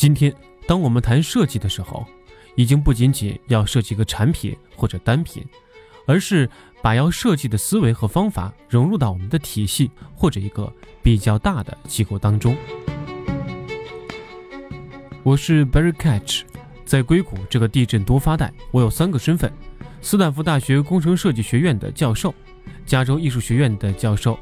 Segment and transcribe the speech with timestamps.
[0.00, 0.34] 今天，
[0.66, 2.06] 当我们谈设计的时候，
[2.54, 5.44] 已经不仅仅要设计一个产品或者单品，
[6.06, 6.48] 而是
[6.80, 12.56] 把要设计的思维和方法融入到我们的体系或者一个比较大的机构当中。
[15.22, 16.44] 我是 Barry Catch，
[16.86, 19.52] 在硅谷这个地震多发带，我有三个身份：
[20.00, 22.34] 斯坦福大学工程设计学院的教授，
[22.86, 24.38] 加州艺术学院的教授，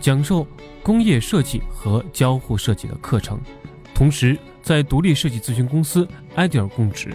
[0.00, 0.44] 讲授
[0.82, 3.40] 工业设计和交互设计的课程，
[3.94, 4.36] 同时。
[4.66, 7.14] 在独立设计咨询公司 Ideal 供职，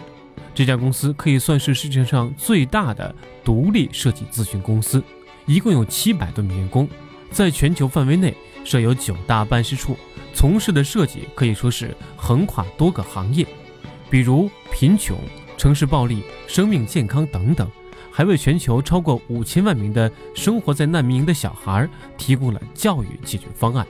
[0.55, 5.03] 这家公司可以算是世界上最大的独立设计咨询公司，
[5.45, 6.87] 一共有七百多名员工，
[7.29, 8.33] 在全球范围内
[8.63, 9.97] 设有九大办事处，
[10.33, 13.45] 从事的设计可以说是横跨多个行业，
[14.09, 15.17] 比如贫穷、
[15.57, 17.69] 城市暴力、生命健康等等，
[18.09, 21.85] 还为全球超过五千万名的生活在难民营的小孩
[22.17, 23.85] 提供了教育解决方案。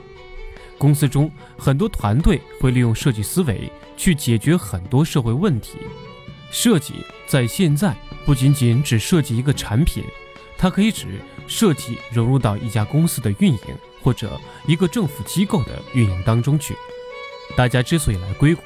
[0.78, 5.78] 公司中很多团队会利用设计思维去解决很多社会问题。
[6.50, 6.94] 设计
[7.26, 7.96] 在现在
[8.26, 10.04] 不仅仅只设计一个产品，
[10.58, 13.60] 它可以指设计融入到一家公司的运营
[14.02, 16.76] 或者一个政府机构的运营当中去。
[17.56, 18.62] 大家之所以来硅谷，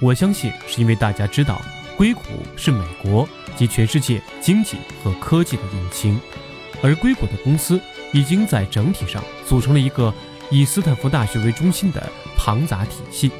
[0.00, 1.60] 我相信是因为大家知道
[1.96, 2.22] 硅谷
[2.56, 6.20] 是美国及全世界经济和科技的引擎，
[6.82, 7.80] 而硅谷的公司
[8.12, 10.12] 已经在整体上组成了一个。
[10.50, 13.30] 以斯坦福大学为中心的庞杂体系。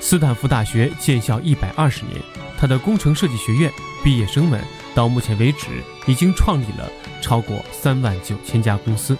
[0.00, 2.16] 斯坦福大学建校一百二十年，
[2.58, 3.70] 它的工程设计学院
[4.02, 4.62] 毕业生们
[4.94, 5.66] 到目前为止
[6.06, 9.16] 已经创立了超过三万九千家公司。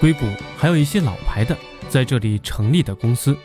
[0.00, 1.56] 硅谷还有一些老牌的
[1.88, 3.36] 在这里成立的公司，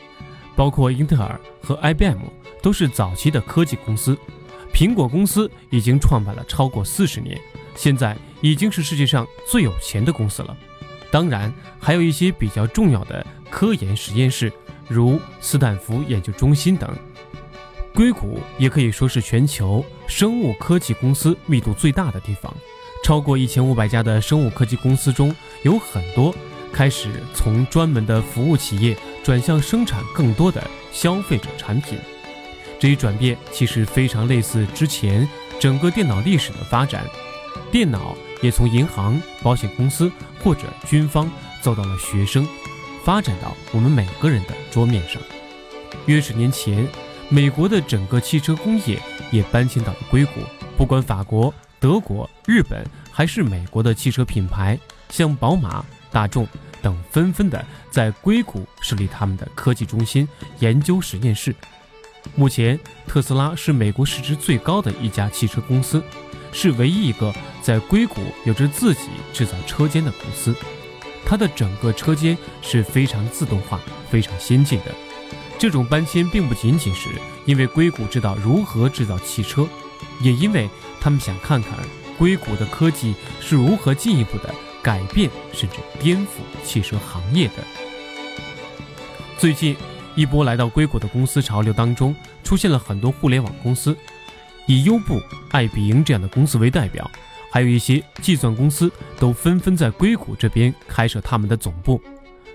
[0.56, 2.20] 包括英特尔和 IBM
[2.62, 4.18] 都是早期的科技公司。
[4.72, 7.40] 苹果公司已经创办了超过四十年，
[7.76, 10.56] 现在已经是世界上最有钱的公司了。
[11.14, 14.52] 当然，还有一些比较重要的科研实验室，
[14.88, 16.90] 如斯坦福研究中心等。
[17.94, 22.52] 硅谷也可以说是全球生物科技公司密度最大的地方，
[23.04, 26.34] 超过一千五百家的生物科技公司中，有很多
[26.72, 32.00] 开始从专门的服务企业转向生产更多的消费者产品。
[32.80, 35.30] 这一转变其实非常类似之前
[35.60, 37.06] 整个电脑历史的发展，
[37.72, 38.18] 电脑。
[38.44, 40.12] 也从银行、保险公司
[40.44, 41.28] 或者军方
[41.62, 42.46] 走到了学生，
[43.06, 45.20] 发展到我们每个人的桌面上。
[46.08, 46.86] 约十年前，
[47.30, 50.42] 美国的整个汽车工业也搬迁到了硅谷。
[50.76, 54.78] 不管法国、德国、日本还是美国的汽车品牌，
[55.10, 56.46] 像宝马、大众
[56.82, 60.28] 等，纷纷的在硅谷设立他们的科技中心、
[60.60, 61.56] 研究实验室。
[62.36, 62.78] 目前，
[63.08, 66.04] 特斯拉是美国市值最高的一家汽车公司。
[66.54, 70.56] 是唯一一个在硅谷有着自己制造车间的公司，
[71.26, 74.86] 它的整个车间是非常自动化、非常先进的。
[75.58, 77.10] 这种搬迁并不仅仅是
[77.46, 79.68] 因为硅谷知道如何制造汽车，
[80.22, 80.70] 也因为
[81.02, 81.72] 他们想看看
[82.18, 86.28] 硅谷的科技是如何进一步的改变甚至颠覆
[86.64, 87.64] 汽车行业的。
[89.38, 89.76] 最近
[90.16, 93.98] 一波来到硅谷的公司潮流当中，出现了很多互联网公司。
[94.68, 97.10] 以优步、爱彼迎这样的公司为代表，
[97.52, 102.02] 还有一些计算公司都纷纷在硅谷这边开设他们的总部。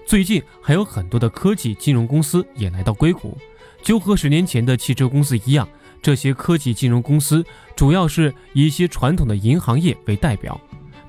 [0.07, 3.37] 最近还有很多的科技金融公司也来到硅谷，
[3.83, 5.69] 就和十年前的汽车公司一样。
[6.01, 7.45] 这些科技金融公司
[7.77, 10.59] 主要是以一些传统的银行业为代表，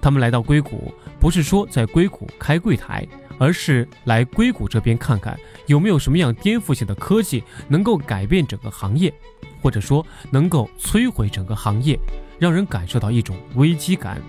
[0.02, 9.14] 他们来到硅谷不是说在硅谷开柜台，而是来硅谷这边看看有没有什么样颠覆性的科技能够改变整个行业。
[9.62, 12.00] 或者说能够摧毁整个行业，
[12.40, 14.22] 让人感受到一种危机感。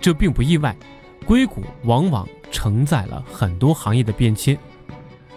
[0.00, 0.76] 这并不意外，
[1.26, 4.56] 硅谷往往承载了很多行业的变迁。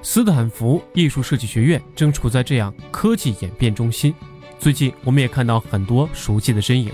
[0.04, 4.14] 斯坦福艺术设计学院正处在这样科技演变中心。
[4.60, 6.92] 最近，我们也看到很多熟悉的身影，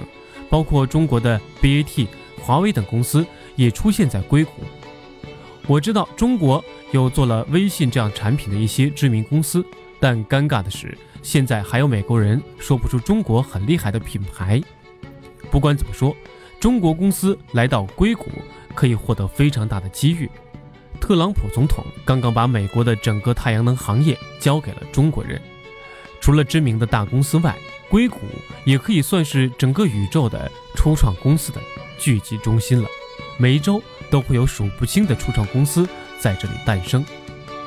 [0.51, 2.07] 包括中国的 BAT、
[2.39, 3.25] 华为等公司
[3.55, 4.51] 也出现在硅谷。
[5.65, 9.65] 我知道中国有做了微信这样产品的一些知名公司。
[9.99, 14.59] 但尴尬的是，现在还有美国人说不出中国很厉害的品牌。
[15.51, 16.15] 不管怎么说，
[16.59, 18.29] 中国公司来到硅谷
[18.73, 20.29] 可以获得非常大的机遇。
[20.99, 25.39] 特朗普总统刚刚把美国的整个太阳能行业交给了中国人。
[26.19, 27.55] 除了知名的大公司外，
[27.91, 28.21] 硅谷
[28.63, 31.61] 也可以算是整个宇宙的初创公司的
[31.99, 32.87] 聚集中心了。
[33.37, 35.85] 每一周都会有数不清的初创公司
[36.17, 37.05] 在这里诞生。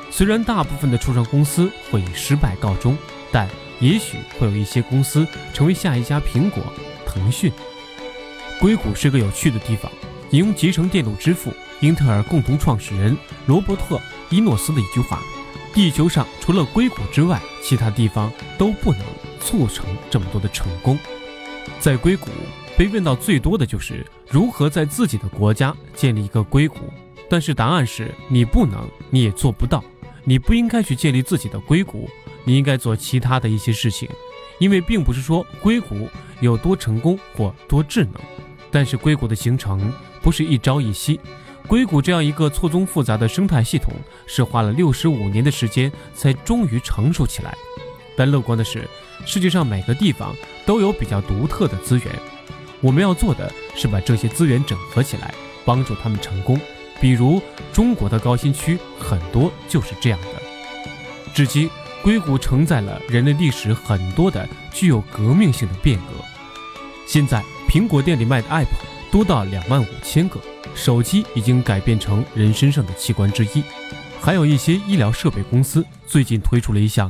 [0.09, 2.97] 虽然大部分的初创公司会以失败告终，
[3.31, 3.47] 但
[3.79, 6.63] 也许会有一些公司成为下一家苹果、
[7.05, 7.51] 腾讯。
[8.59, 9.91] 硅谷是个有趣的地方。
[10.31, 13.95] 引用集成电路之父英特尔共同创始人罗伯特·
[14.31, 15.21] 伊诺斯的一句话
[15.71, 19.01] ：“地球上除了硅谷之外，其他地方都不能
[19.45, 20.99] 促成这么多的成功。
[21.79, 22.27] 在硅谷
[22.77, 26.77] 被问到最多的就是如何在自己的国家建立一个硅谷，
[27.29, 29.83] 但是答案是你不能，你也做不到，
[30.23, 32.09] 你不应该去建立自己的硅谷，
[32.43, 34.09] 你应该做其他的一些事情，
[34.59, 36.09] 因为并不是说硅谷
[36.41, 38.15] 有多成功或多智能，
[38.71, 39.91] 但是硅谷的形成
[40.21, 41.19] 不是一朝一夕。
[41.67, 43.91] 硅谷这样一个错综复杂的生态系统，
[44.27, 47.57] 是花了六十五年的时间才终于成熟起来。
[48.15, 48.87] 但乐观的是，
[49.25, 50.35] 世界上每个地方
[50.65, 52.07] 都有比较独特的资源，
[52.81, 55.33] 我们要做的是把这些资源整合起来，
[55.63, 56.59] 帮助他们成功。
[57.01, 57.41] 比如
[57.73, 60.41] 中国的高新区很多就是这样的。
[61.33, 61.69] 至今，
[62.01, 66.23] 硅谷承载了人类历史很多的具有革命性的变革。
[67.05, 68.67] 现在，苹果店里卖的 App
[69.11, 70.39] 多到两万五千个。
[70.73, 73.63] 手机已经改变成人身上的器官之一，
[74.19, 77.09] 还有一些医疗设备公司最近推出了一项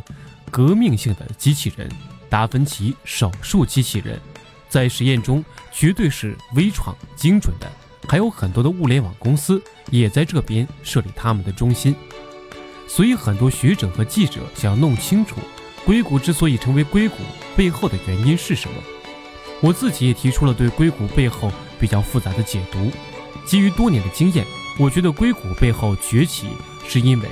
[0.55, 1.91] 革命性的机器人——
[2.31, 4.17] 达芬奇手术机器人，
[4.69, 7.69] 在实验中绝对是微创精准的。
[8.07, 9.61] 还有很多的物联网公司
[9.91, 11.93] 也在这边设立他们的中心，
[12.87, 15.35] 所以很多学者和记者想要弄清楚
[15.85, 17.17] 硅谷之所以成为硅谷
[17.57, 18.77] 背后的原因是什么。
[19.59, 22.89] 我自己也提出了对硅谷背后比较复杂的解读。
[23.45, 24.45] 基于多年的经验，
[24.79, 26.47] 我觉得硅谷背后崛起
[26.87, 27.27] 是因为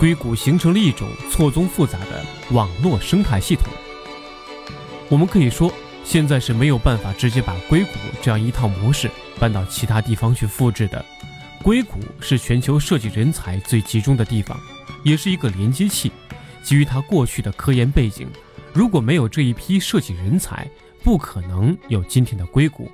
[0.00, 3.66] 硅谷形成了一种错综复杂的网络生态系统。
[5.10, 5.70] 我们可以说，
[6.04, 7.90] 现在是没有办法直接把硅谷
[8.22, 11.04] 这样一套模式搬到其他地方去复制的。
[11.62, 14.58] 硅谷是全球设计人才最集中的地方，
[15.04, 16.10] 也是一个连接器。
[16.62, 18.26] 基于它过去的科研背景，
[18.72, 20.66] 如果没有这一批设计人才，
[21.04, 22.90] 不可能有今天的硅谷。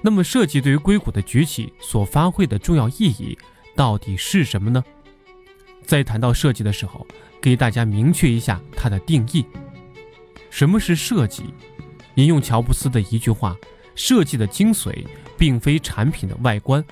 [0.00, 3.36] 那么，设计对于硅谷的崛起所发挥的重要意义
[3.74, 4.84] 到底是什么呢？
[5.90, 7.04] 在谈到设计的时候，
[7.42, 9.44] 给大家明确一下它的定义。
[10.48, 11.42] 什么是设计？
[12.14, 13.56] 引用乔布斯的一句话
[13.96, 15.04] ：“设计的精髓
[15.36, 16.84] 并非产品的外观，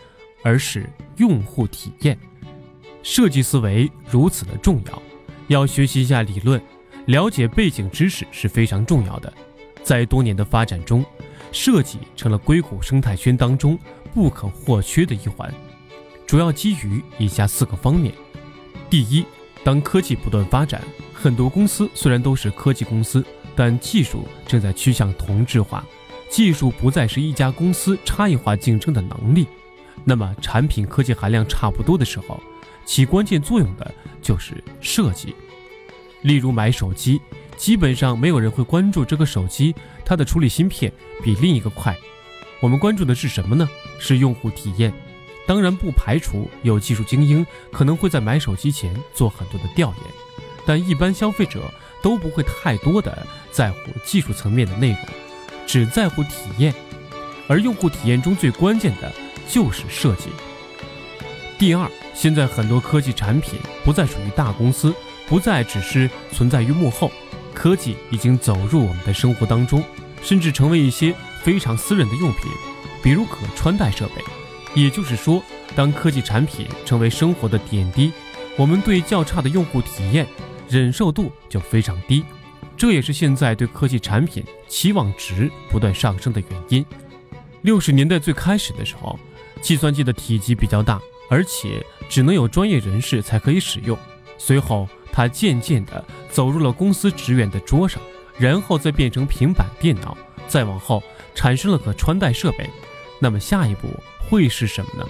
[0.43, 2.19] 而是用户体验。”
[3.05, 5.01] 设计思维如此的重要，
[5.47, 6.61] 要学习一下理论，
[7.07, 9.33] 了解背景知识是非常重要的。
[9.85, 11.07] 在多年的发展中。
[11.53, 13.79] 设计成了硅谷生态圈当中
[14.13, 15.51] 不可或缺的一环，
[16.27, 18.13] 主要基于以下四个方面：
[18.91, 19.25] 第一，
[19.65, 20.83] 当科技不断发展，
[21.13, 23.25] 很多公司虽然都是科技公司，
[23.55, 25.85] 但技术正在趋向同质化，
[26.29, 29.47] 技术不再是一家公司差异化竞争的能力。
[30.05, 32.41] 那么，产品科技含量差不多的时候，
[32.87, 35.35] 起关键作用的就是设计。
[36.23, 37.21] 例如买手机。
[37.59, 39.75] 基本上没有人会关注这个手机，
[40.05, 40.93] 它的处理芯片
[41.25, 41.93] 比另一个快。
[42.61, 43.69] 我们关注的是什么呢？
[43.99, 44.93] 是用户体验。
[45.49, 50.15] 当然不排除有技术精英可能会在买手机前做很多的调研，
[50.67, 51.73] 但一般消费者
[52.03, 55.01] 都不会太多的在乎技术层面的内容，
[55.67, 56.75] 只在乎体验。
[57.49, 59.11] 而用户体验中最关键的
[59.49, 60.29] 就是设计。
[61.59, 64.95] 第二，现在很多科技产品不再属于大公司，
[65.27, 67.11] 不再只是存在于幕后。
[67.55, 69.83] 科技已经走入我们的生活当中，
[70.23, 72.53] 甚至成为一些非常私人的用品，
[73.03, 74.23] 比如可穿戴设备。
[74.81, 75.43] 也就是说，
[75.75, 78.13] 当科技产品成为生活的点滴，
[78.57, 80.27] 我们对较差的用户体验
[80.69, 82.25] 忍受度就非常低。
[82.77, 86.85] 这也是现在对科技产品期望值不断上升的原因。
[87.63, 89.19] 六十年代最开始的时候，
[89.61, 93.99] 计算机的体积比较大，而且只能有专业人士才可以使用。
[94.39, 98.01] 随后，它渐渐地走入了公司职员的桌上，
[98.39, 100.17] 然后再变成平板电脑，
[100.47, 101.03] 再往后
[101.35, 102.71] 产生了可穿戴设备。
[103.19, 103.89] 那么下一步
[104.29, 105.07] 会是什么呢？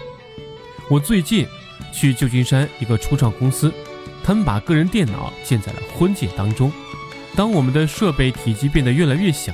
[0.88, 1.46] 我最近
[1.92, 3.72] 去旧金山一个初创公司，
[4.24, 6.72] 他们把个人电脑建在了婚戒当中。
[7.36, 9.52] 当我们的设备体积变得越来越小，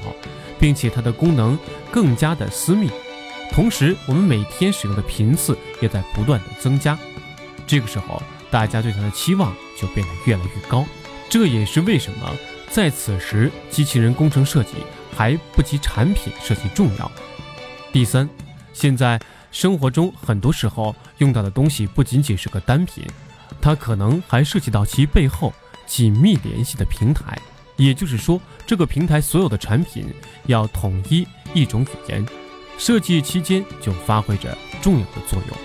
[0.59, 1.59] 并且它的功能
[1.91, 2.91] 更加的私密，
[3.53, 6.99] 同时我们每天使用的频次也在不断的增加，
[7.67, 8.23] 这个时候。
[8.51, 10.87] 大家对它的期望就变得越来越高，
[11.29, 12.37] 这也是为什么
[12.71, 14.75] 在此时机器人工程设计
[15.17, 17.11] 还不及产品设计重要。
[17.93, 18.31] 第三，
[18.75, 19.19] 现在
[19.51, 23.07] 生活中很多时候用到的东西不仅仅是个单品，
[23.61, 25.55] 它可能还涉及到其背后
[25.87, 27.39] 紧密联系的平台。
[27.77, 30.13] 也就是说，这个平台所有的产品
[30.47, 32.25] 要统一一种语言，
[32.77, 35.57] 设计期间就发挥着重要的作用。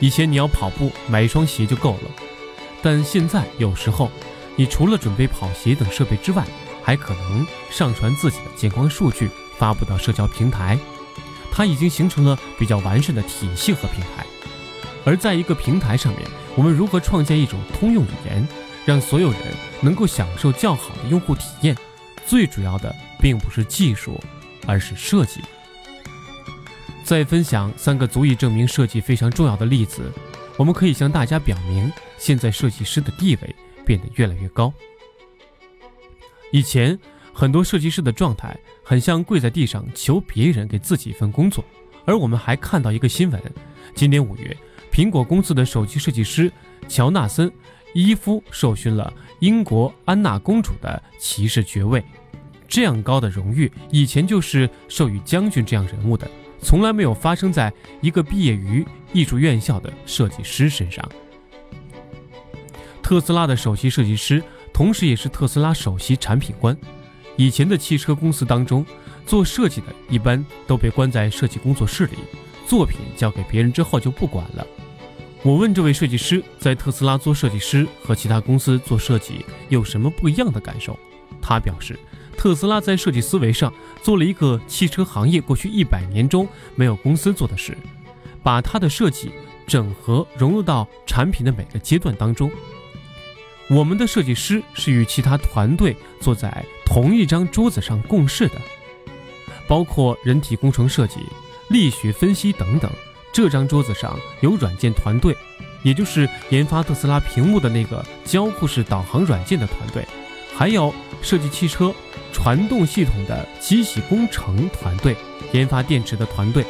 [0.00, 2.10] 以前你要跑步买一双鞋就够了，
[2.82, 4.10] 但现在有时候，
[4.56, 6.44] 你除了准备跑鞋等设备之外，
[6.82, 10.78] 还可能上传自己的健康数据发布到社交平台。
[11.52, 14.26] 它已经形成了比较完善的体系和平台。
[15.04, 16.22] 而在一个平台上面，
[16.56, 18.48] 我们如何创建一种通用语言，
[18.86, 19.40] 让所有人
[19.80, 21.76] 能够享受较好的用户体验。
[22.26, 24.18] 最主要的并不是技术，
[24.66, 25.40] 而是设计。
[27.04, 30.10] 再分享三个足以证明设计非常重要的例子，
[30.56, 34.72] 我们可以向大家表明，现在设计师的地位变得越来越高。
[36.52, 36.96] 以前
[37.32, 41.64] 很多设计师的状态很像跪在地上求别人给自己一份工作，
[42.04, 43.40] 而我们还看到一个新闻：
[43.94, 44.56] 今年五月，
[44.92, 46.52] 苹果公司的手机设计师
[46.88, 47.48] 乔纳森·
[47.94, 52.04] 伊夫受勋了英国安娜公主的骑士爵位。
[52.68, 56.30] 这样高的荣誉，以前就是授予将军这样人物的。
[56.60, 61.06] 从来没有发生在一个毕业于艺术院校的设计师身上。
[63.02, 66.74] 特斯拉的首席设计师，同时也是特斯拉首席产品官。
[67.36, 68.84] 以前的汽车公司当中，
[69.26, 72.16] 做设计的一般都被关在设计工作室里，
[72.66, 74.66] 作品交给别人之后就不管了。
[75.42, 80.98] 我问这位设计师，在特斯拉做设计师和其他公司做设计有什么不一样的感受？
[81.40, 81.98] 他表示。
[82.34, 83.72] 特斯拉在设计思维上
[84.02, 87.76] 做了一个汽车行业过去一百年中没有公司做的事，
[88.42, 89.30] 把它的设计
[89.66, 92.50] 整合融入到产品的每个阶段当中。
[93.68, 98.60] 我们的设计师是与其他团队坐在同一张桌子上共事的，
[99.66, 101.20] 包括人体工程设计、
[101.68, 102.90] 力学分析等等。
[103.32, 105.34] 这张桌子上有软件团队，
[105.82, 110.06] 也就是研发特斯拉屏幕的那个交互式导航软件的团队，
[110.54, 111.94] 还有设计汽车。
[112.30, 115.16] 传动系统的机器工程团队，
[115.52, 116.64] 研发电池的团队，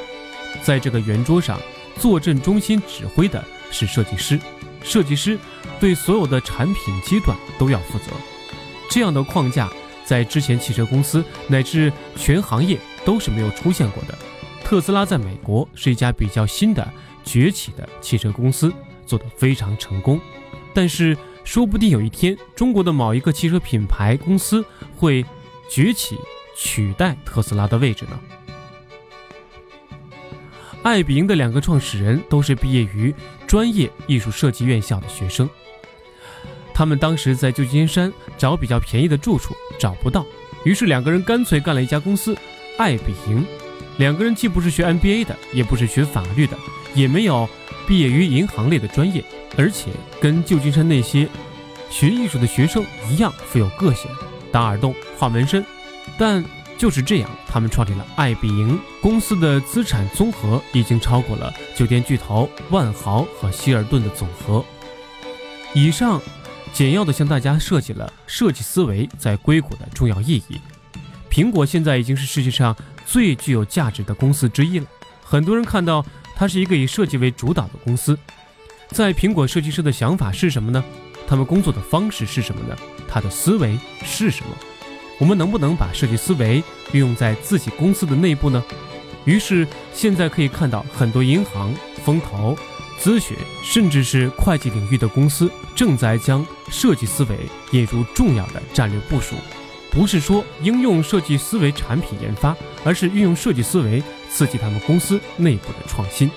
[0.63, 1.61] 在这个圆桌上
[1.99, 4.39] 坐镇中心指挥的是设计师。
[4.83, 5.39] 设计师
[5.81, 8.07] 对所有的产品阶段都要负责。
[8.91, 9.71] 这样的框架
[10.05, 14.19] 在之前汽车公司乃至全行业都是没有出现过的。
[14.65, 16.87] 特斯拉在美国是一家比较新的
[17.25, 18.73] 崛起的汽车公司，
[19.07, 20.21] 做得非常成功。
[20.73, 24.65] 但是说不定有一天，中国的某一个汽车品牌公司
[24.97, 25.25] 会。
[25.71, 26.19] 崛起
[26.55, 28.21] 取代特斯拉的位置呢？
[30.83, 33.15] 爱彼迎的两个创始人都是毕业于
[33.47, 35.49] 专业艺术设计院校的学生。
[36.75, 40.25] 他们当时在旧金山找比较便宜的住处，找不到，
[40.65, 42.37] 于是两个人干脆干了一家公司——
[42.79, 43.45] 爱彼迎。
[43.99, 46.57] 两个人既不是学 MBA 的，也不是学法律的，
[46.95, 47.49] 也没有
[47.87, 49.23] 毕业于银行类的专业，
[49.57, 51.29] 而且跟旧金山那些
[51.91, 54.11] 学艺术的学生一样富有个性。
[54.51, 55.65] 打耳洞、画纹身，
[56.19, 56.45] 但
[56.79, 64.65] 就是这样，他们创立了爱彼迎公司的资产综合已经超过了酒店巨头万豪和希尔顿的总和。
[65.75, 66.21] 以上
[66.73, 70.61] 简要的向大家设计了设计思维在硅谷的重要意义。
[71.31, 72.77] 苹果现在已经是世界上
[73.07, 74.87] 最具有价值的公司之一了。
[75.23, 78.19] 很多人看到它是一个以设计为主导的公司，
[78.89, 80.83] 在苹果设计师的想法是什么呢？
[81.27, 82.77] 他们工作的方式是什么呢？
[83.09, 84.51] 他的思维是什么？
[85.19, 86.63] 我们能不能把设计思维
[86.93, 88.63] 运用在自己公司的内部呢？
[89.25, 91.73] 于是现在可以看到，很多银行、
[92.05, 92.57] 风投、
[93.01, 97.37] 咨询，甚至是会计领域的公司，正在将设计思维
[97.73, 99.35] 引入重要的战略部署。
[99.91, 106.31] 不是说应用设计思维产品研发，而是运用设计思维刺激他们公司内部的创新。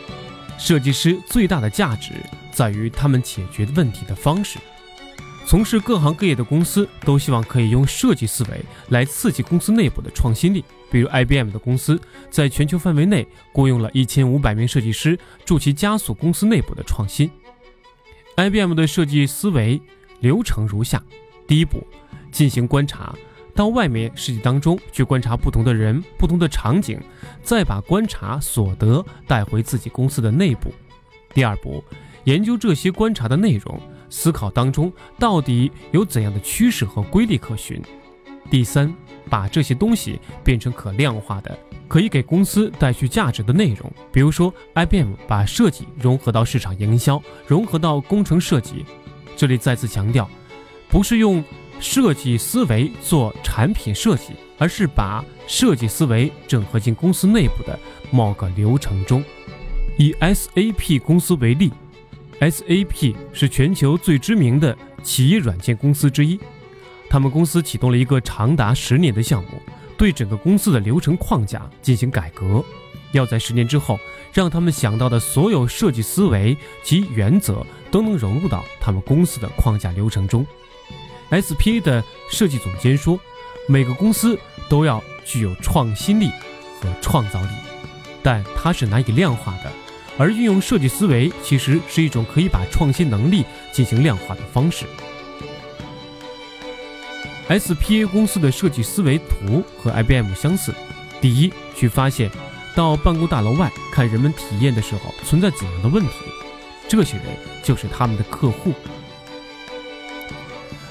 [0.58, 2.14] 设计师最大的价值
[2.52, 4.58] 在于他们解决问题的方式。
[5.48, 10.66] 从事各行各业的公司都希望可以用设计思维来刺激公司内部的创新力。
[10.90, 12.00] 比如 IBM 的公司
[12.32, 17.30] 在全球范围内雇佣了一千五百名设计师，助其加速公司内部的创新。
[18.38, 19.80] IBM 的设计思维
[20.20, 21.02] 流程如下：
[21.48, 21.86] 第一步，
[22.32, 23.16] 进行观察，
[23.54, 27.00] 到外面世界当中去观察不同的人、不同的场景，
[27.44, 30.74] 再把观察所得带回自己公司的内部。
[31.34, 31.84] 第二步，
[32.24, 33.80] 研究这些观察的内容。
[34.10, 37.82] 思考当中到底有怎样的趋势和规律可循？
[38.50, 38.94] 第三，
[39.28, 41.58] 把这些东西变成可量化的、
[41.88, 43.92] 可以给公司带去价值的内容。
[44.12, 48.86] 比如说，IBM 把设计融合到市场营销，融合到工程设计。
[49.36, 50.30] 这里再次强调，
[50.90, 51.44] 不是用
[51.80, 57.78] 设计思维做产品设计，而是把设计思维整合进公司内部的
[58.12, 59.24] 某个流程中。
[59.98, 61.72] 以 SAP 公司为例。
[62.40, 66.40] SAP 是全球最知名的企业软件公司之一，
[67.10, 69.62] 他们公司启动了一个长达十年的项目，
[69.98, 72.64] 对整个公司的流程框架进行改革，
[73.14, 73.98] 要在十年之后，
[74.34, 80.46] 让他们想到的所有设计思维及原则都能融入到他们公司的框架流程中。
[81.32, 83.20] SPA 的设计总监说
[83.68, 84.38] ：“每个公司
[84.70, 86.30] 都要具有创新力
[86.82, 87.50] 和创造力，
[88.22, 89.72] 但它是难以量化的。”
[90.18, 94.86] 而运用设计思维，其实是一种可以把创新能力进行量化的方式。
[97.48, 100.74] SPA 公司的设计思维图和 IBM 相似。
[101.22, 102.30] 第一，去发现
[102.76, 106.14] 到办公大楼外看人们体验的时候存在怎样的问题，
[106.88, 107.26] 这些人
[107.62, 108.74] 就是他们的客户。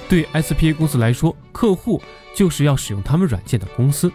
[0.09, 2.01] 对 SPA 公司来说，客户
[2.35, 4.13] 就是要使用他们软件的公司。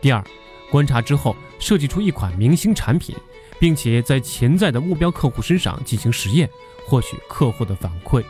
[0.00, 0.22] 第二，
[0.70, 3.16] 观察之后设计出一款明星产品，
[3.60, 6.50] 并且在潜在的目标客户身上进行实验，
[6.86, 8.24] 获取客户的反馈。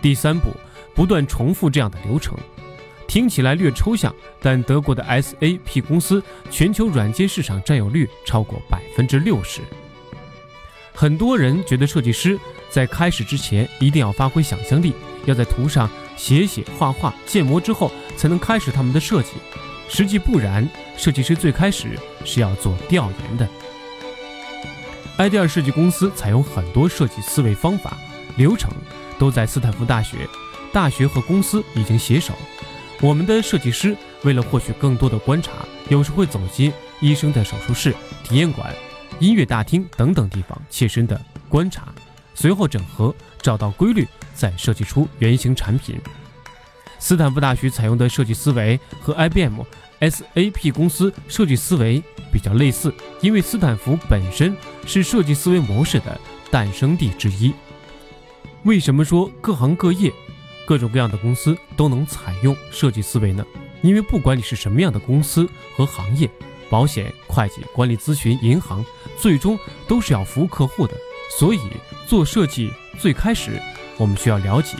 [0.00, 0.50] 第三步，
[0.94, 2.38] 不断重复这样的流程。
[3.08, 9.60] 听起来略抽象，但德国的 SAP 公司全球软件市场占有率超过百分之六十。
[10.94, 19.32] 很多人觉得设计师在开始之前一定要发挥想象力，要在图上写写画画、建模之后才能开始他们的设计。
[19.88, 23.48] 实际不然，设计师最开始是要做调研的。
[25.20, 27.94] 埃迪尔设计公司采用很多设计思维方法、
[28.38, 28.70] 流程，
[29.18, 30.26] 都在斯坦福大学。
[30.72, 32.32] 大学和公司已经携手。
[33.02, 35.52] 我们的设计师为了获取更多的观察，
[35.90, 36.72] 有时会走进
[37.02, 38.74] 医生的手术室、体验馆、
[39.18, 41.88] 音乐大厅等等地方，切身的观察，
[42.34, 46.00] 随后整合，找到规律，再设计出原型产品。
[47.00, 49.62] 斯坦福大学采用的设计思维和 IBM、
[50.00, 54.54] SAP 公司设计思维比较类似，因为斯坦福本身
[54.86, 57.52] 是设计思维模式的诞生地之一。
[58.64, 60.12] 为什么说各行各业？
[60.66, 63.44] 各种各样的公司都能采用设计思维呢，
[63.82, 66.30] 因为不管你是什么样的公司和行业，
[66.68, 68.84] 保险、会计、管理咨询、银行，
[69.18, 70.94] 最终都是要服务客户的。
[71.36, 71.58] 所以
[72.06, 73.60] 做设计最开始，
[73.96, 74.76] 我们需要了解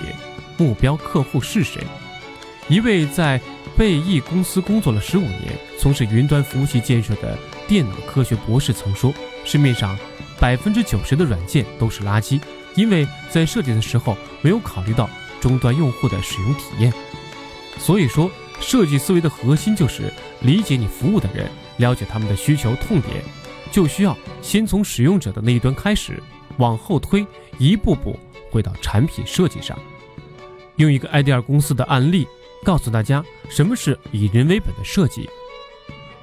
[0.56, 1.82] 目标客户是谁。
[2.70, 3.38] 一位在
[3.76, 7.36] 贝易公司工作了十五年，从事云端服务器建设的
[7.66, 9.12] 电脑科学博士曾说
[9.44, 9.98] ：“市面上
[10.38, 12.40] 百分之九十的软件都是垃圾，
[12.76, 15.10] 因为在设计的时候没有考虑到。”
[15.40, 16.92] 终端用户的使用体验，
[17.78, 23.24] 所以说设计思维的核心就是理解你服务的人，了解他们的需求痛点，
[23.72, 26.22] 就需要先从使用者的那一端开始，
[26.58, 29.78] 往后推，一步步回到产品设计上。
[30.76, 32.28] 用一个 IDEA 公司的案例
[32.64, 35.28] 告诉大家什么是以人为本的设计。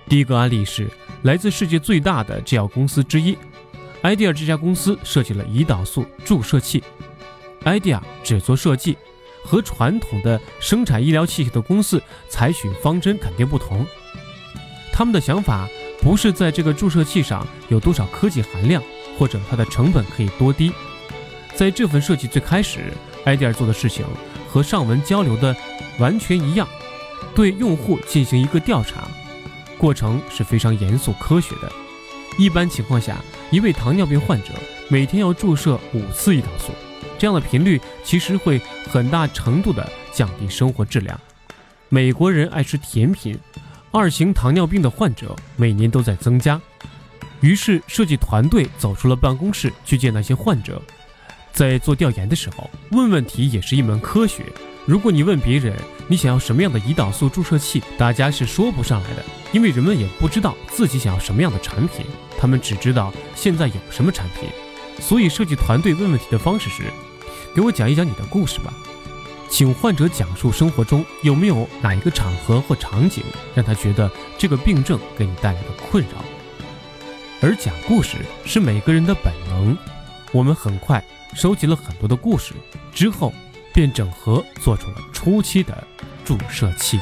[0.08, 0.90] 第一个案例是
[1.24, 3.38] 来自世界最大的制药公司之一
[4.04, 6.84] ，IDEA 这家公司设计了胰岛素注射器。
[7.64, 8.98] idea 只做设计，
[9.44, 13.86] 和传统的生产医疗器械的公司采取方针肯定不同。
[14.94, 15.68] 他们的想法
[16.02, 18.82] 不是在这个注射器上有多少科技含量，
[19.18, 20.72] 或者它的成本可以多低。
[21.56, 22.94] 在这份设计最开始
[23.26, 24.06] ，idea 做的事情
[24.50, 25.56] 和上文交流的
[26.00, 26.68] 完全一样，
[27.36, 29.08] 对用户进行一个调查，
[29.78, 31.72] 过程是非常严肃科学的。
[32.38, 33.18] 一般情况下，
[33.52, 34.54] 一位糖尿病患者
[34.90, 36.72] 每天要注射五次胰岛素。
[37.18, 41.20] 这样的频率其实会很大程度的降低生活质量。
[41.90, 43.38] 美国人爱吃甜品，
[43.92, 46.62] 二型糖尿病的患者每年都在增加。
[47.42, 50.82] 于是设计团队走出了办公室去见那些患者。
[51.58, 54.44] 在做调研的时候，问问题也是一门科学。
[54.86, 55.74] 如果你问别人
[56.08, 62.06] 你想要什么样的胰岛素注射器，大家是说不上来的，因为人们也不知道自己想要什么样的产品，
[62.38, 64.48] 他们只知道现在有什么产品。
[65.00, 66.84] 所以设计团队问问题的方式是。
[67.56, 68.72] 给我讲一讲你的故事吧，
[69.50, 73.24] 请患者讲述生活中有没有哪一个场合或场景
[73.56, 76.24] 让他觉得这个病症给你带来的困扰。
[77.42, 79.76] 而讲故事是每个人的本能。
[80.34, 81.04] 我们很快
[81.38, 82.56] 收集了很多的故事，
[82.92, 83.32] 之后
[83.72, 85.86] 便整合做出了初期的
[86.26, 87.00] 注射器。